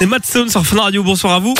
[0.00, 1.02] C'est Matt Stone sur Fun Radio.
[1.02, 1.52] Bonsoir à vous.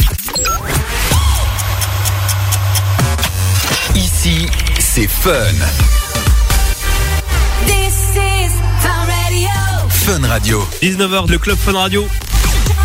[3.95, 4.47] Ici,
[4.79, 5.33] c'est Fun.
[7.67, 9.51] This is Fun Radio.
[9.91, 10.67] Fun Radio.
[10.81, 12.09] 19h, le club Fun Radio.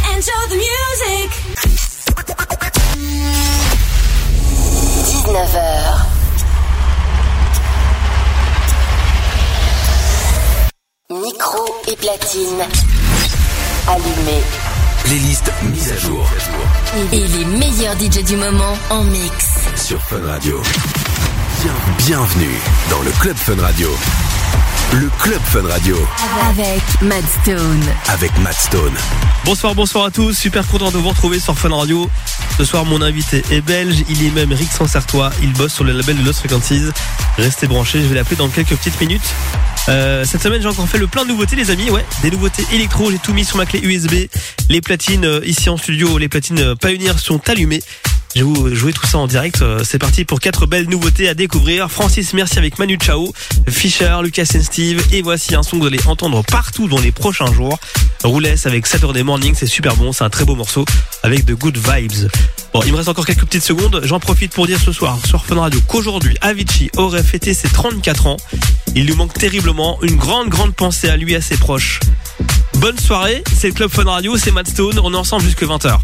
[0.10, 1.32] Enjoy the music.
[5.06, 6.06] 19h.
[11.12, 12.66] Micro et platine.
[13.88, 14.65] Allumé.
[15.06, 16.28] Playlist mise à jour
[17.12, 19.48] Et les meilleurs DJ du moment en mix.
[19.76, 20.62] sur Fun Radio.
[21.62, 21.72] Bien-
[22.06, 22.56] Bienvenue
[22.90, 23.90] dans le Club Fun Radio.
[24.94, 25.98] Le Club Fun Radio
[26.50, 27.84] Avec Mad Stone.
[28.08, 28.94] avec Matt Stone.
[29.44, 30.34] Bonsoir, bonsoir à tous.
[30.34, 32.10] Super content de vous retrouver sur Fun Radio.
[32.58, 34.04] Ce soir, mon invité est belge.
[34.10, 35.32] Il est même Rick Sancertois.
[35.42, 36.90] Il bosse sur le label de Lost Frequencies.
[37.38, 38.02] Restez branchés.
[38.02, 39.24] Je vais l'appeler dans quelques petites minutes.
[39.88, 41.90] Euh, cette semaine, j'ai encore fait le plein de nouveautés, les amis.
[41.90, 43.12] Ouais, des nouveautés électro.
[43.12, 44.28] J'ai tout mis sur ma clé USB.
[44.70, 47.84] Les platines euh, ici en studio, les platines euh, Pioneer sont allumées.
[48.36, 49.62] Je vais vous jouer tout ça en direct.
[49.62, 51.90] Euh, C'est parti pour quatre belles nouveautés à découvrir.
[51.90, 53.32] Francis Merci avec Manu Chao,
[53.70, 55.02] Fischer, Lucas and Steve.
[55.14, 57.80] Et voici un son que vous allez entendre partout dans les prochains jours.
[58.26, 60.84] Roulesse avec Saturday Morning, c'est super bon, c'est un très beau morceau
[61.24, 62.30] avec de good vibes.
[62.74, 64.02] Bon, il me reste encore quelques petites secondes.
[64.04, 68.28] J'en profite pour dire ce soir sur Fun Radio qu'aujourd'hui, Avicii aurait fêté ses 34
[68.28, 68.38] ans.
[68.96, 72.02] Il lui manque terriblement une grande, grande pensée à lui et à ses proches.
[72.80, 76.00] Bonne soirée, c'est le Club Fun Radio, c'est Matt Stone, on est ensemble jusque 20h.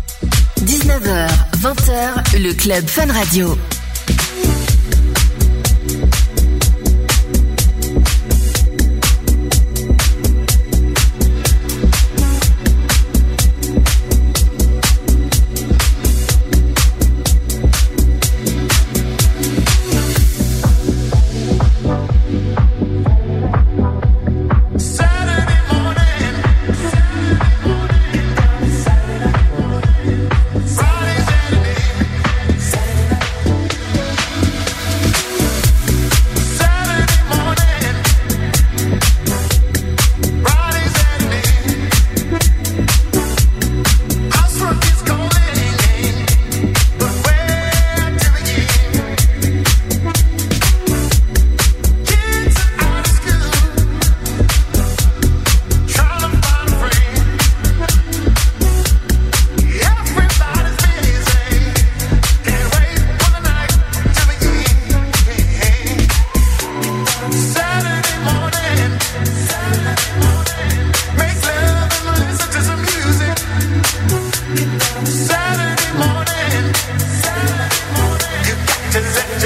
[0.65, 1.27] 19h,
[1.61, 3.57] 20h, le club Fun Radio.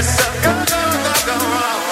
[0.05, 1.84] Yes, I can do nothing wrong.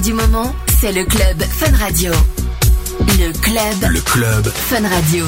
[0.00, 2.12] du moment, c'est le club Fun Radio.
[3.18, 3.90] Le club.
[3.90, 4.48] Le club.
[4.48, 5.24] Fun Radio.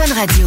[0.00, 0.39] Fun Radio.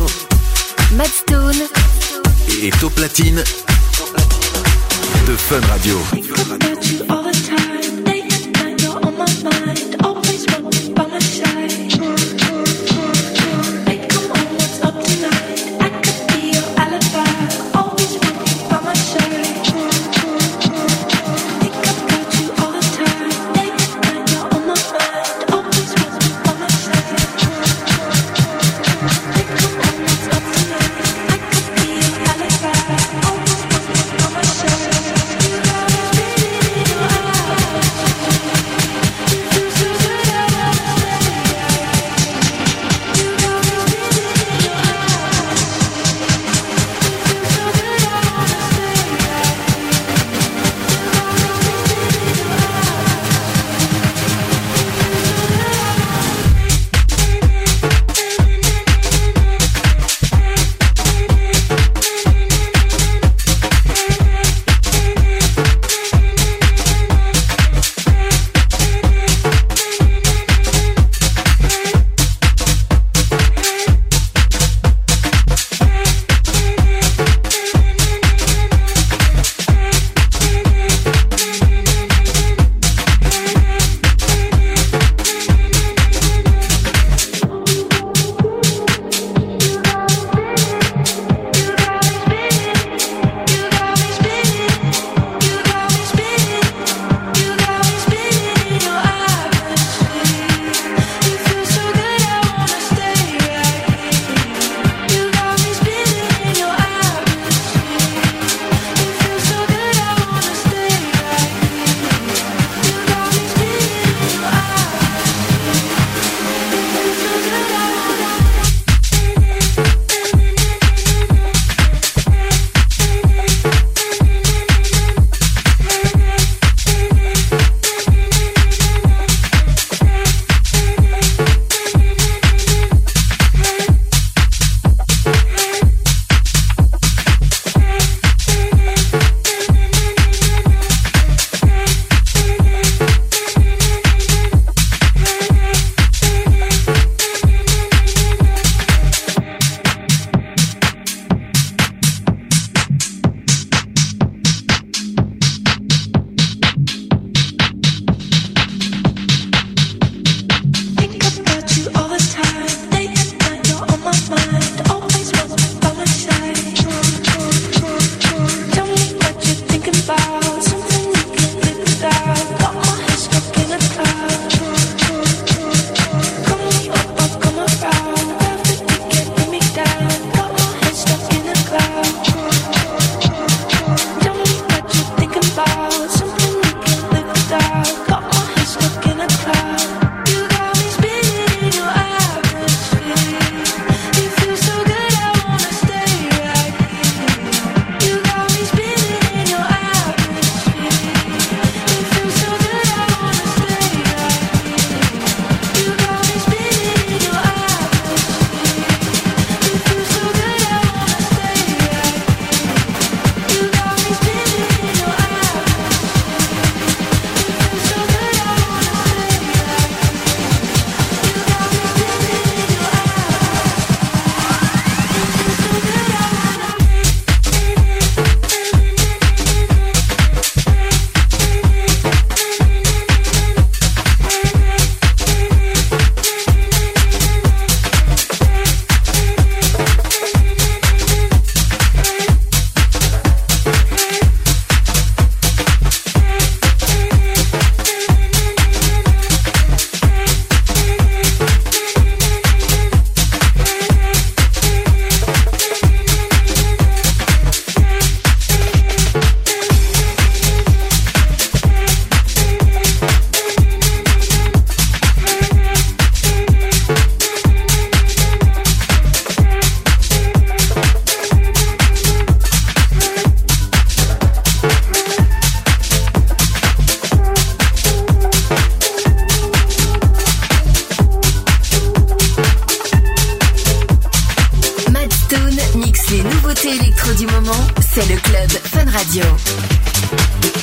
[289.16, 290.63] Radio.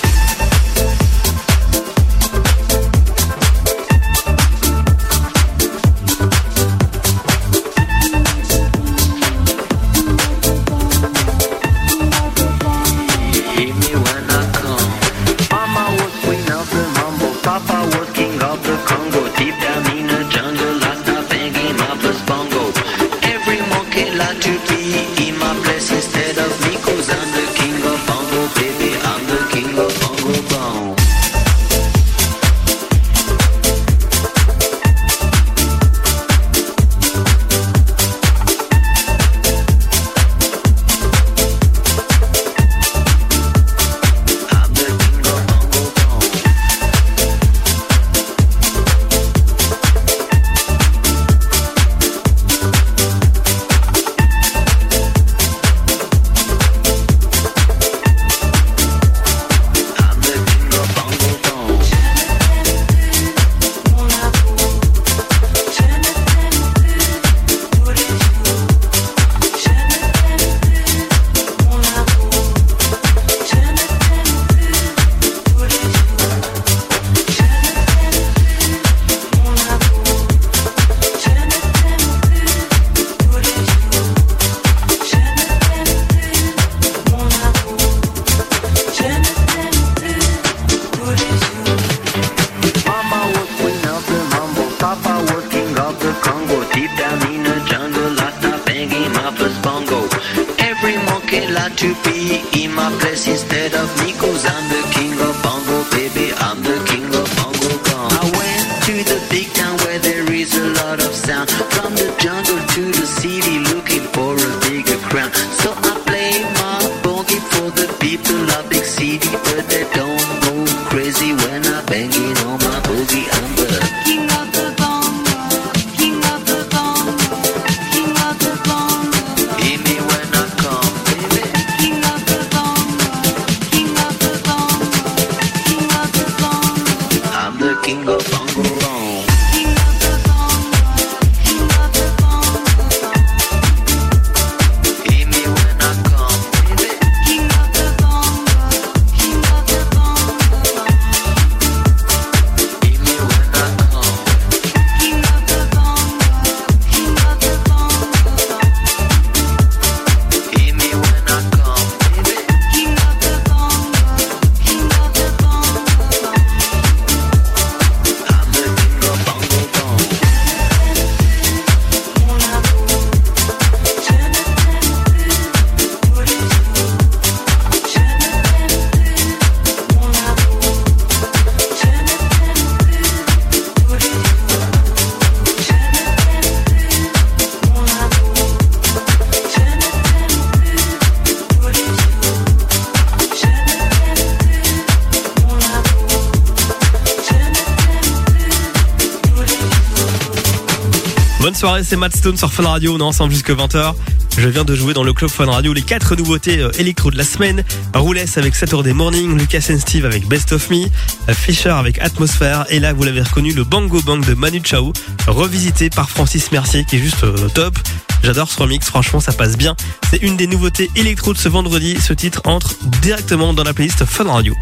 [201.82, 202.94] C'est Matt Stone sur Fun Radio.
[202.94, 203.94] On est ensemble jusque 20h.
[204.38, 207.16] Je viens de jouer dans le club Fun Radio les quatre nouveautés euh, électro de
[207.16, 207.62] la semaine.
[207.94, 210.86] Rouless avec Saturday Morning, Lucas Steve avec Best of Me,
[211.28, 214.92] euh, Fisher avec Atmosphere et là vous l'avez reconnu le Bango Bang de Manu Chao,
[215.26, 217.78] revisité par Francis Mercier qui est juste euh, top.
[218.22, 219.76] J'adore ce remix, franchement ça passe bien.
[220.10, 221.96] C'est une des nouveautés électro de ce vendredi.
[222.00, 224.54] Ce titre entre directement dans la playlist Fun Radio.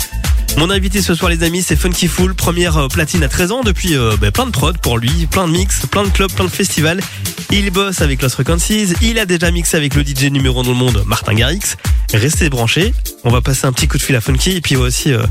[0.59, 3.63] Mon invité ce soir les amis c'est Funky Fool, première euh, platine à 13 ans
[3.63, 6.47] depuis euh, bah, plein de prods pour lui, plein de mix, plein de clubs, plein
[6.47, 7.01] de festivals.
[7.53, 10.71] Il bosse avec Lost Frequencies, il a déjà mixé avec le DJ numéro 1 dans
[10.71, 11.77] le monde Martin Garrix.
[12.13, 14.79] Restez branchés, on va passer un petit coup de fil à Funky et puis il
[14.79, 15.23] va aussi euh,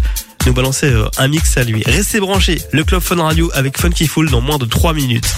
[0.45, 1.83] nous balancer un mix à lui.
[1.85, 5.35] Restez branchés, le club Fun Radio avec Funky Fool dans moins de 3 minutes.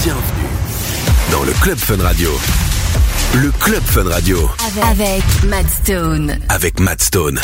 [0.00, 0.22] Bienvenue
[1.32, 2.30] dans le Club Fun Radio.
[3.34, 4.50] Le Club Fun Radio
[4.82, 6.38] Avec Matt Stone.
[6.48, 7.40] avec Matt Stone.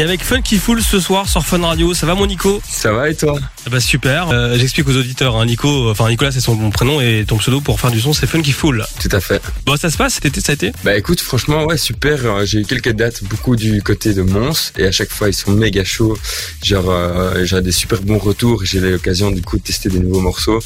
[0.00, 2.62] Et avec Funky Fool ce soir sur Fun Radio, ça va mon Nico?
[2.66, 3.38] Ça va et toi?
[3.66, 7.02] Ah Bah super, Euh, j'explique aux auditeurs, hein, Nico, enfin Nicolas c'est son mon prénom
[7.02, 8.86] et ton pseudo pour faire du son c'est Funky Fool.
[8.98, 9.42] Tout à fait.
[9.66, 10.72] Bon ça se passe, cet été ça a été?
[10.84, 12.24] Bah écoute, franchement, ouais, super.
[12.24, 15.34] Euh, J'ai eu quelques dates, beaucoup du côté de Mons, et à chaque fois ils
[15.34, 16.16] sont méga chauds.
[16.64, 18.64] Genre, euh, j'ai des super bons retours.
[18.64, 20.60] J'ai l'occasion du coup de tester des nouveaux morceaux.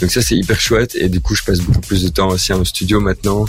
[0.00, 0.94] Donc ça c'est hyper chouette.
[0.98, 3.44] Et du coup, je passe beaucoup plus de temps aussi en studio maintenant.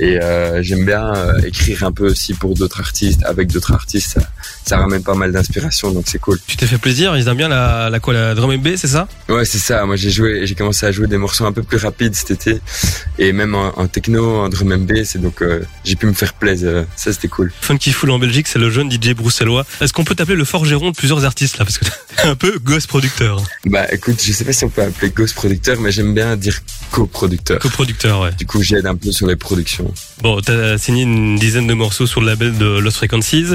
[0.00, 1.14] Et euh, j'aime bien
[1.46, 4.18] écrire un peu aussi pour d'autres artistes, avec d'autres artistes.
[4.18, 4.20] Ça,
[4.66, 6.38] ça ramène pas mal d'inspiration, donc c'est cool.
[6.46, 8.88] Tu t'es fait plaisir, ils aiment bien la, la quoi, la drum and bass, c'est
[8.88, 9.08] ça?
[9.28, 9.84] Ouais, c'est ça.
[9.86, 12.60] Moi, j'ai joué, j'ai commencé à jouer des morceaux un peu plus rapides cet été,
[13.18, 16.12] et même en, en techno, en drum and bass, et donc euh, j'ai pu me
[16.12, 16.84] faire plaisir.
[16.96, 17.52] Ça, c'était cool.
[17.60, 19.64] Funky Fool en Belgique, c'est le jeune DJ bruxellois.
[19.80, 21.64] Est-ce qu'on peut t'appeler le forgeron de plusieurs artistes là?
[21.64, 21.92] Parce que t'es
[22.28, 25.80] un peu ghost producteur, Bah, écoute, je sais pas si on peut appeler ghost producteur,
[25.80, 26.58] mais j'aime bien dire
[26.90, 27.58] coproducteur.
[27.58, 28.30] coproducteur, ouais.
[28.38, 29.92] Du coup, j'aide un peu sur les productions.
[30.22, 33.46] Bon, t'as signé une dizaine de morceaux sur le label de Lost Frequencies.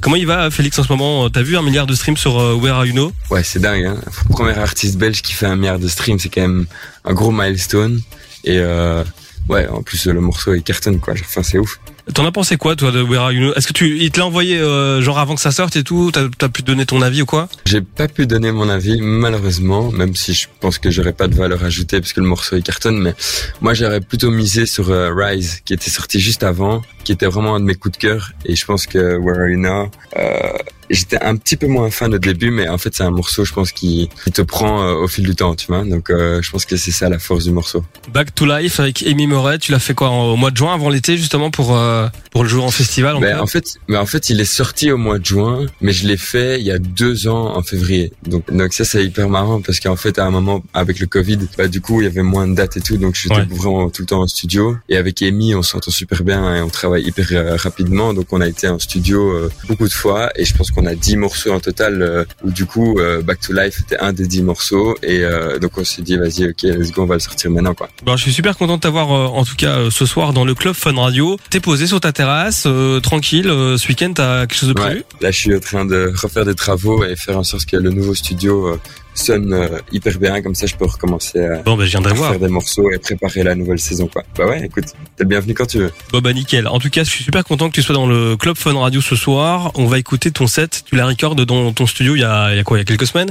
[0.00, 2.54] Comment il va, Félix, en ce moment T'as vu un milliard de streams sur euh,
[2.54, 3.84] Where Are You Know Ouais, c'est dingue.
[3.84, 3.96] Hein.
[4.30, 6.66] Premier artiste belge qui fait un milliard de streams, c'est quand même
[7.04, 8.00] un gros milestone.
[8.44, 9.04] Et euh,
[9.48, 11.14] ouais, en plus le morceau il cartonne quoi.
[11.14, 11.78] Enfin, c'est ouf.
[12.12, 14.58] T'en as pensé quoi, toi, de Where You Est-ce que tu, il te l'a envoyé
[14.58, 16.10] euh, genre avant que ça sorte et tout?
[16.12, 17.48] T'as as pu donner ton avis ou quoi?
[17.64, 21.34] J'ai pas pu donner mon avis malheureusement, même si je pense que j'aurais pas de
[21.34, 22.98] valeur ajoutée parce que le morceau il cartonne.
[22.98, 23.14] Mais
[23.62, 27.54] moi, j'aurais plutôt misé sur euh, Rise, qui était sorti juste avant, qui était vraiment
[27.54, 28.32] un de mes coups de cœur.
[28.44, 30.52] Et je pense que Where Are You Now, euh,
[30.90, 33.52] j'étais un petit peu moins fan au début, mais en fait c'est un morceau, je
[33.52, 35.84] pense, qui, qui te prend euh, au fil du temps, tu vois.
[35.84, 37.84] Donc euh, je pense que c'est ça la force du morceau.
[38.12, 40.88] Back to Life avec Amy Moret, tu l'as fait quoi au mois de juin avant
[40.90, 44.06] l'été justement pour euh, pour le jouer en festival en Ben, en fait, mais en
[44.06, 46.78] fait, il est sorti au mois de juin, mais je l'ai fait il y a
[46.78, 48.12] deux ans en février.
[48.26, 51.38] Donc, donc ça, c'est hyper marrant parce qu'en fait, à un moment, avec le Covid,
[51.56, 53.46] bah, du coup, il y avait moins de dates et tout, donc j'étais Ouais.
[53.50, 54.76] vraiment tout le temps en studio.
[54.88, 58.14] Et avec Amy, on s'entend super bien et on travaille hyper euh, rapidement.
[58.14, 60.94] Donc, on a été en studio euh, beaucoup de fois et je pense qu'on a
[60.94, 64.26] 10 morceaux en total euh, où du coup, euh, Back to Life était un des
[64.26, 67.20] 10 morceaux et euh, donc on s'est dit, vas-y, ok, let's go, on va le
[67.20, 67.88] sortir maintenant, quoi.
[68.04, 70.44] Bon, je suis super content de t'avoir euh, en tout cas euh, ce soir dans
[70.44, 71.38] le club Fun Radio.
[71.50, 73.48] T'es posé sur ta terrasse, euh, tranquille.
[73.48, 74.96] euh, ce week-end, t'as quelque chose de prévu?
[74.96, 75.04] Ouais.
[75.20, 77.90] Là, je suis en train de refaire des travaux et faire en sorte que le
[77.90, 78.80] nouveau studio euh,
[79.14, 80.42] sonne euh, hyper bien.
[80.42, 83.42] Comme ça, je peux recommencer à, Bon, ben je à faire des morceaux et préparer
[83.42, 84.22] la nouvelle saison, quoi.
[84.36, 85.92] Bah ouais, écoute, t'es le bienvenu quand tu veux.
[86.12, 86.66] Bon, bah nickel.
[86.68, 89.00] En tout cas, je suis super content que tu sois dans le club Fun Radio
[89.00, 89.72] ce soir.
[89.76, 90.82] On va écouter ton set.
[90.84, 92.76] Tu l'as record dans ton studio il y a, il y a quoi?
[92.76, 93.30] Il y a quelques semaines?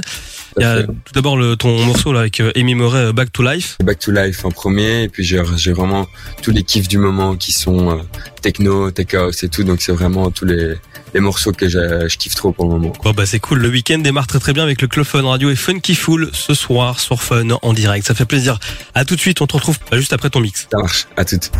[0.56, 3.32] Il y a tout d'abord le ton morceau là avec euh, Amy Moret, euh, Back
[3.32, 3.76] to Life.
[3.82, 6.06] Back to Life en premier, et puis j'ai vraiment
[6.42, 8.02] tous les kiffs du moment qui sont euh,
[8.40, 9.64] techno, tech house et tout.
[9.64, 10.74] Donc c'est vraiment tous les,
[11.12, 12.92] les morceaux que je, kiffe trop pour le moment.
[13.02, 13.58] Bon bah c'est cool.
[13.58, 16.54] Le week-end démarre très très bien avec le club Fun Radio et Funky Fool ce
[16.54, 18.06] soir sur Fun en direct.
[18.06, 18.58] Ça fait plaisir.
[18.94, 19.40] À tout de suite.
[19.40, 20.68] On te retrouve juste après ton mix.
[20.70, 21.06] Ça marche.
[21.16, 21.50] À toutes.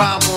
[0.00, 0.29] bomb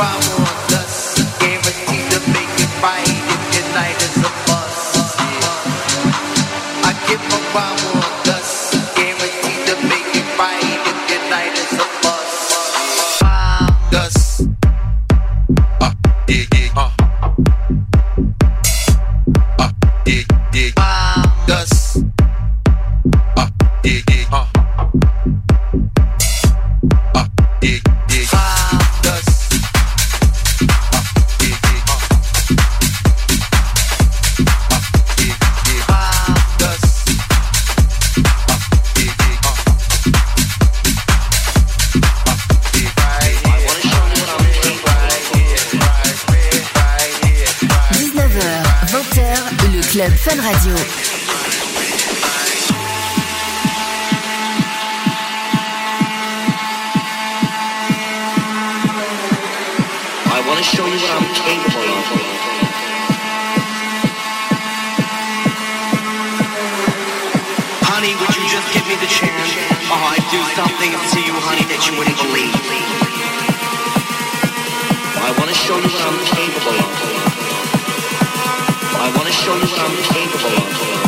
[0.00, 0.40] vamos.
[79.10, 80.99] I want to show you what I'm capable of.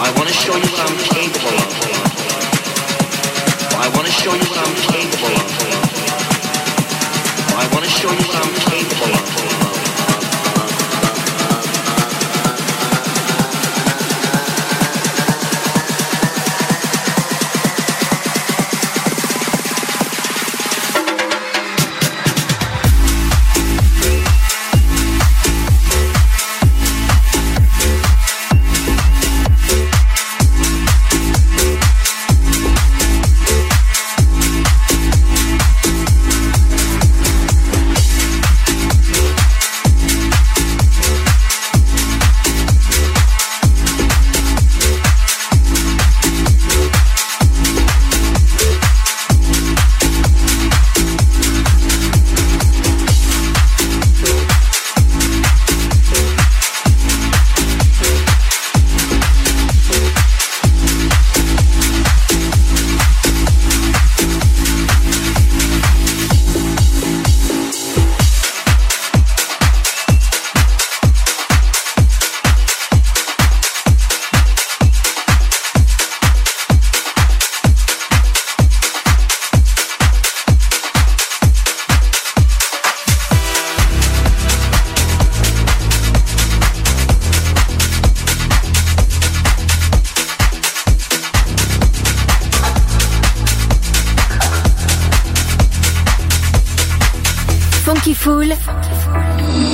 [0.00, 1.72] I want to show you what I'm capable of.
[3.74, 5.50] I want to show you what I'm capable of.
[7.56, 9.47] I want to show you what I'm capable of.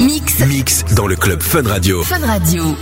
[0.03, 0.41] Mix.
[0.47, 2.03] Mix dans le club Fun Radio.
[2.03, 2.75] Fun Radio.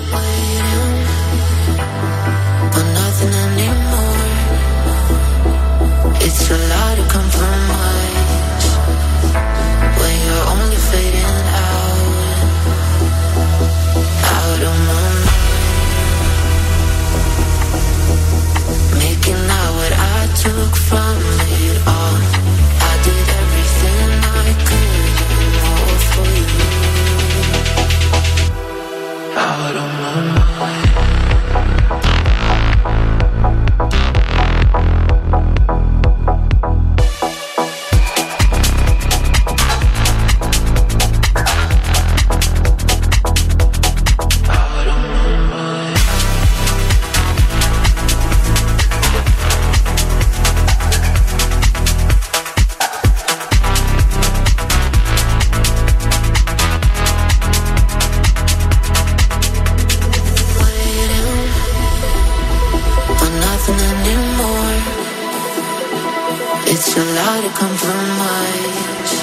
[67.03, 69.15] allowed to compromise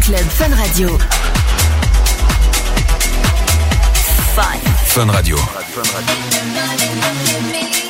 [0.07, 0.99] Club Fun Radio.
[4.35, 4.61] Fun.
[4.85, 5.37] Fun Radio.
[5.37, 7.86] Come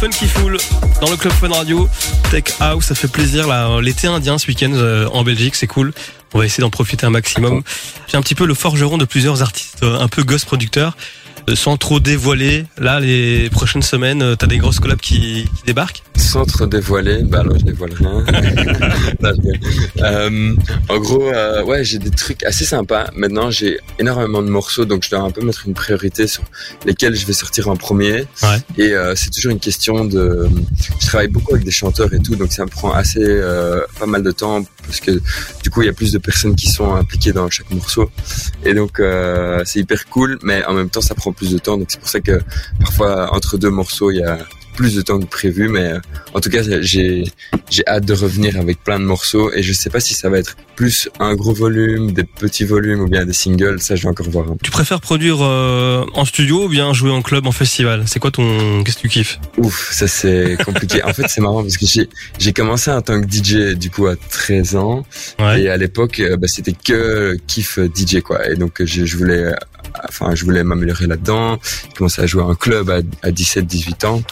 [0.00, 0.56] Funky Fool
[1.00, 1.88] dans le Club Fun Radio.
[2.30, 3.80] Tech House, ça fait plaisir là.
[3.80, 5.92] L'été indien ce week-end euh, en Belgique, c'est cool.
[6.32, 7.64] On va essayer d'en profiter un maximum.
[8.06, 10.96] J'ai un petit peu le forgeron de plusieurs artistes, euh, un peu ghost producteurs,
[11.54, 12.64] sans trop dévoiler.
[12.78, 16.02] Là, les prochaines semaines, euh, t'as des grosses collabs qui, qui débarquent.
[16.16, 18.24] Sans trop dévoiler, bah alors je dévoile rien.
[19.20, 20.02] Non, je.
[20.02, 20.54] Euh,
[20.88, 23.10] en gros, euh, ouais, j'ai des trucs assez sympas.
[23.14, 26.42] Maintenant, j'ai énormément de morceaux, donc je dois un peu mettre une priorité sur
[26.84, 28.26] lesquels je vais sortir en premier.
[28.42, 28.58] Ouais.
[28.76, 30.48] Et euh, c'est toujours une question de.
[31.00, 34.06] Je travaille beaucoup avec des chanteurs et tout, donc ça me prend assez euh, pas
[34.06, 35.20] mal de temps parce que
[35.62, 38.10] du coup, il y a plus de personnes qui sont impliquées dans chaque morceau.
[38.64, 41.76] Et donc, euh, c'est hyper cool, mais en même temps, ça prend plus de temps.
[41.76, 42.40] Donc c'est pour ça que
[42.80, 44.38] parfois, entre deux morceaux, il y a
[44.78, 45.98] plus de temps que prévu, mais euh,
[46.34, 47.24] en tout cas, j'ai
[47.68, 50.38] j'ai hâte de revenir avec plein de morceaux et je sais pas si ça va
[50.38, 53.80] être plus un gros volume, des petits volumes ou bien des singles.
[53.80, 54.46] Ça, je vais encore voir.
[54.62, 58.04] Tu préfères produire euh, en studio ou bien jouer en club, en festival?
[58.06, 58.84] C'est quoi ton...
[58.84, 59.40] Qu'est-ce que tu kiffes?
[59.56, 61.02] Ouf, ça c'est compliqué.
[61.02, 62.08] en fait, c'est marrant parce que j'ai
[62.38, 65.04] j'ai commencé en tant que DJ du coup à 13 ans
[65.40, 65.62] Ouais.
[65.62, 68.48] et à l'époque, euh, bah, c'était que kiff DJ quoi.
[68.48, 69.52] Et donc je, je voulais,
[70.08, 71.58] enfin, je voulais m'améliorer là-dedans.
[71.84, 74.22] J'ai commencé à jouer en club à, à 17-18 ans.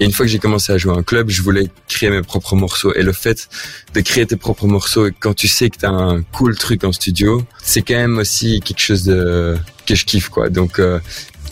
[0.00, 2.56] Et une fois que j'ai commencé à jouer en club, je voulais créer mes propres
[2.56, 2.92] morceaux.
[2.94, 3.48] Et le fait
[3.94, 7.44] de créer tes propres morceaux, quand tu sais que t'as un cool truc en studio,
[7.62, 9.56] c'est quand même aussi quelque chose de
[9.86, 10.48] que je kiffe quoi.
[10.48, 11.00] Donc euh,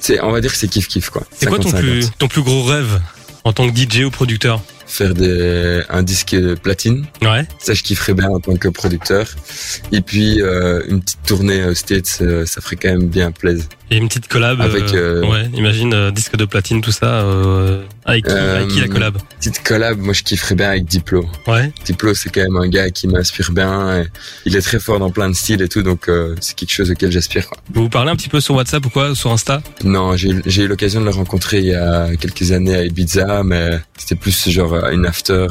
[0.01, 1.23] c'est, on va dire que c'est kiff kiff quoi.
[1.37, 1.81] C'est quoi ton 50-50.
[1.81, 3.01] plus, ton plus gros rêve
[3.45, 4.61] en tant que DJ ou producteur?
[4.91, 7.07] Faire des, un disque platine.
[7.23, 7.47] Ouais.
[7.61, 9.29] Ça, je kifferais bien en tant que producteur.
[9.93, 13.67] Et puis, euh, une petite tournée aux States, euh, ça ferait quand même bien plaisir.
[13.93, 14.61] Et une petite collab.
[14.61, 17.07] Avec, euh, euh, Ouais, imagine euh, disque de platine, tout ça.
[17.23, 20.85] euh, avec, qui, Euh, avec qui la collab Petite collab, moi, je kifferais bien avec
[20.85, 21.29] Diplo.
[21.49, 21.73] Ouais.
[21.85, 24.03] Diplo, c'est quand même un gars qui m'inspire bien.
[24.03, 24.07] et
[24.47, 26.91] il est très fort dans plein de styles et tout, donc euh, c'est quelque chose
[26.91, 27.47] auquel j'aspire.
[27.75, 29.61] Vous vous parlez un petit peu sur WhatsApp ou quoi Sur Insta?
[29.83, 33.81] Non, j'ai eu l'occasion de le rencontrer il y a quelques années à Ibiza, mais
[33.99, 35.49] c'était plus genre euh, une after.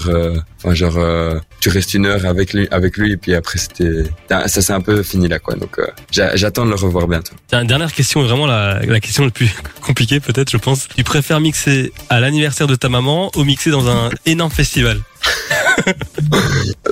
[0.61, 4.03] Enfin, genre, euh, tu restes une heure avec lui, avec lui, et puis après, c'était,
[4.27, 5.55] ça s'est un peu fini là, quoi.
[5.55, 7.33] Donc, euh, j'a- j'attends de le revoir bientôt.
[7.47, 9.49] Tiens, dernière question, est vraiment la, question la plus
[9.81, 10.87] compliquée peut-être, je pense.
[10.95, 14.99] Tu préfères mixer à l'anniversaire de ta maman ou mixer dans un énorme festival?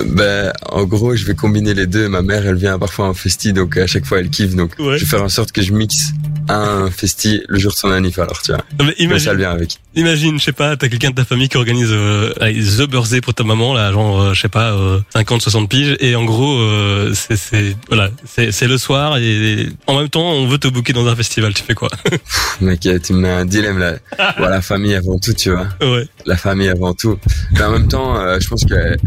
[0.04, 2.08] Ben, en gros, je vais combiner les deux.
[2.08, 4.54] Ma mère, elle vient parfois en festi, donc à chaque fois, elle kiffe.
[4.54, 4.96] Donc, Ouais.
[4.98, 6.12] je vais faire en sorte que je mixe
[6.48, 8.18] un festi le jour de son anniv.
[8.20, 9.76] Alors, tu vois, Non, mais Comme ça, imagine, elle vient avec.
[9.94, 13.34] imagine, je sais pas, t'as quelqu'un de ta famille qui organise euh, The Birthday pour
[13.34, 16.56] ta maman, là, genre, euh, je sais pas, euh, 50, 60 piges, et en gros,
[16.58, 21.06] euh, c'est, voilà, c'est, le soir, et en même temps, on veut te booker dans
[21.06, 21.88] un festival, tu fais quoi?
[22.04, 23.94] Pff, Mec, tu me mets un dilemme là.
[24.38, 25.66] Voilà, la famille avant tout, tu vois.
[25.80, 26.06] Ouais.
[26.26, 27.18] La famille avant tout.
[27.52, 28.98] Mais en même temps, euh, je pense qu'elle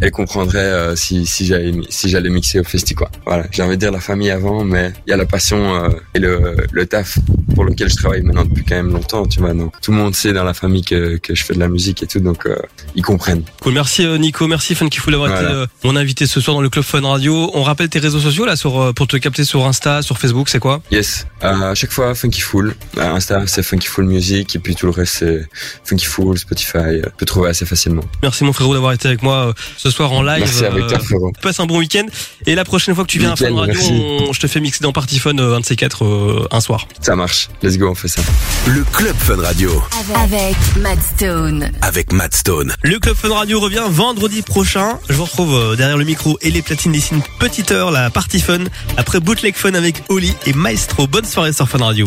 [0.00, 3.10] elle comprendrait euh, si, si j'allais si j'allais mixer au festi, quoi.
[3.26, 5.88] Voilà, j'ai envie de dire la famille avant, mais il y a la passion euh,
[6.14, 7.18] et le, le taf
[7.54, 9.54] pour lequel je travaille maintenant depuis quand même longtemps, tu vois.
[9.54, 12.02] Donc, tout le monde sait dans la famille que, que je fais de la musique
[12.02, 12.56] et tout, donc euh,
[12.94, 13.42] ils comprennent.
[13.62, 15.48] Cool, merci euh, Nico, merci Funkyful d'avoir Voilà.
[15.48, 17.50] été euh, mon invité ce soir dans le Club Fun Radio.
[17.54, 20.48] On rappelle tes réseaux sociaux là sur euh, pour te capter sur Insta, sur Facebook,
[20.48, 20.80] c'est quoi?
[20.90, 22.74] Yes, euh, à chaque fois Funky Fool.
[22.96, 25.48] Insta c'est Funky Fool Music et puis tout le reste c'est
[25.84, 27.00] Funky Fool, Spotify.
[27.02, 28.02] Tu peux trouver assez facilement.
[28.22, 29.52] Merci mon frérot d'avoir été avec moi
[29.90, 30.40] ce soir en live.
[30.40, 31.30] Merci avec toi Euh.
[31.42, 32.04] Passe un bon week-end
[32.46, 34.82] et la prochaine fois que tu viens à Fun Radio, on- je te fais mixer
[34.82, 36.86] dans Party Fun euh, un de ces quatre euh, un soir.
[37.00, 37.48] Ça marche.
[37.62, 38.20] Let's go, on fait ça.
[38.66, 39.82] Le Club Fun Radio
[40.14, 41.70] Avec Matt Stone.
[41.82, 42.74] avec Matt Stone.
[42.82, 44.98] Le Club Fun Radio revient vendredi prochain.
[45.08, 48.10] Je vous retrouve euh, derrière le micro et les platines d'ici une petite heure, la
[48.10, 48.64] Party Fun.
[48.96, 51.06] Après Bootleg Fun avec Oli et Maestro.
[51.06, 52.06] Bonne soirée sur Fun Radio.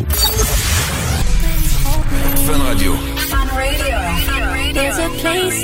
[2.45, 2.95] Fun Radio.
[4.73, 5.63] There's a place.